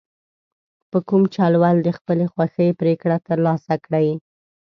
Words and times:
په 0.91 0.97
کوم 1.07 1.23
چل 1.35 1.53
ول 1.61 1.77
د 1.83 1.89
خپلې 1.97 2.25
خوښې 2.33 2.67
پرېکړه 2.81 3.15
ترلاسه 3.27 3.73
کړي. 3.85 4.09